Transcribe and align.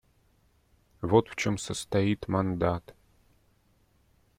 Вот 1.01 1.29
в 1.29 1.35
чем 1.35 1.59
состоит 1.59 2.27
мандат. 2.27 2.95